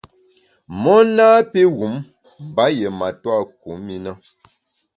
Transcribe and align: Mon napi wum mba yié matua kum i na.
Mon 0.81 1.03
napi 1.15 1.61
wum 1.77 1.93
mba 2.47 2.63
yié 2.77 2.89
matua 2.99 3.39
kum 3.61 3.83
i 3.95 3.97
na. 4.05 4.11